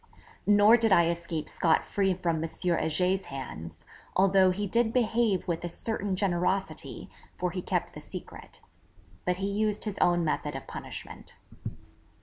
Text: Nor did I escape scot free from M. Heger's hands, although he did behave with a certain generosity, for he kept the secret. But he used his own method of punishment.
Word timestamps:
Nor 0.47 0.77
did 0.77 0.91
I 0.91 1.09
escape 1.09 1.47
scot 1.47 1.83
free 1.83 2.15
from 2.15 2.37
M. 2.37 2.41
Heger's 2.49 3.25
hands, 3.25 3.85
although 4.15 4.49
he 4.49 4.65
did 4.65 4.91
behave 4.91 5.47
with 5.47 5.63
a 5.63 5.69
certain 5.69 6.15
generosity, 6.15 7.07
for 7.37 7.51
he 7.51 7.61
kept 7.61 7.93
the 7.93 8.01
secret. 8.01 8.61
But 9.25 9.37
he 9.37 9.47
used 9.51 9.83
his 9.83 9.99
own 9.99 10.23
method 10.23 10.55
of 10.55 10.65
punishment. 10.65 11.35